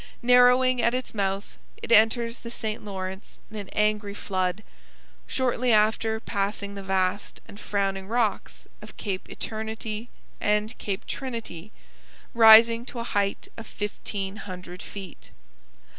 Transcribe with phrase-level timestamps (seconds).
[0.23, 4.63] Narrowing at its mouth, it enters the St Lawrence in an angry flood,
[5.27, 10.09] shortly after passing the vast and frowning rocks of Cape Eternity
[10.39, 11.71] and Cape Trinity,
[12.33, 15.29] rising to a height of fifteen hundred feet.